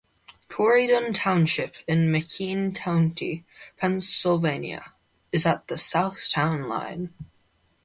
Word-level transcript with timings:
Corydon 0.49 1.13
Township 1.13 1.75
in 1.87 2.07
McKean 2.11 2.75
County, 2.75 3.45
Pennsylvania, 3.77 4.93
is 5.31 5.45
at 5.45 5.67
the 5.67 5.77
south 5.77 6.31
town 6.31 6.67
line. 6.67 7.13